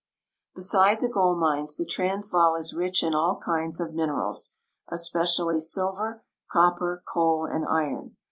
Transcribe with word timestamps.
Beside 0.55 0.99
the 0.99 1.07
gold 1.07 1.37
mines, 1.37 1.77
the 1.77 1.85
Transvaal 1.85 2.55
is 2.55 2.73
rich 2.73 3.03
in 3.03 3.13
all 3.13 3.37
kinds 3.37 3.79
of 3.79 3.93
minerals, 3.93 4.55
especially 4.87 5.59
silver, 5.59 6.23
copper, 6.49 7.03
coal, 7.05 7.45
and 7.45 7.67
iron. 7.69 8.15